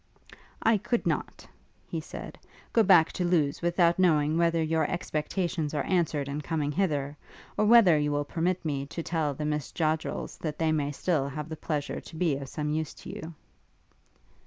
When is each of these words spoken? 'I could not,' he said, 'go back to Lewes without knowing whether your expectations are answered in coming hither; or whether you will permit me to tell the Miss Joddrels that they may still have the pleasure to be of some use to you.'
'I 0.63 0.77
could 0.79 1.05
not,' 1.05 1.47
he 1.87 2.01
said, 2.01 2.39
'go 2.73 2.81
back 2.81 3.11
to 3.11 3.23
Lewes 3.23 3.61
without 3.61 3.99
knowing 3.99 4.35
whether 4.35 4.63
your 4.63 4.89
expectations 4.89 5.75
are 5.75 5.83
answered 5.85 6.27
in 6.27 6.41
coming 6.41 6.71
hither; 6.71 7.15
or 7.55 7.65
whether 7.65 7.99
you 7.99 8.11
will 8.11 8.25
permit 8.25 8.65
me 8.65 8.87
to 8.87 9.03
tell 9.03 9.35
the 9.35 9.45
Miss 9.45 9.71
Joddrels 9.71 10.39
that 10.39 10.57
they 10.57 10.71
may 10.71 10.91
still 10.91 11.29
have 11.29 11.49
the 11.49 11.55
pleasure 11.55 12.01
to 12.01 12.15
be 12.15 12.35
of 12.37 12.49
some 12.49 12.71
use 12.71 12.95
to 12.95 13.11
you.' 13.11 13.35